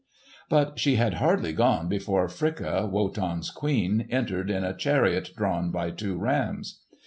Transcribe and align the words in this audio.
But 0.49 0.79
she 0.79 0.95
had 0.95 1.13
hardly 1.13 1.53
gone 1.53 1.87
before 1.87 2.27
Fricka, 2.27 2.87
Wotan's 2.89 3.51
queen, 3.51 4.07
entered 4.09 4.49
in 4.49 4.63
a 4.63 4.73
chariot 4.75 5.29
drawn 5.37 5.69
by 5.69 5.91
two 5.91 6.17
rams. 6.17 6.79